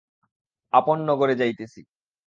[0.73, 1.81] আপন নগরে যাইতেছি।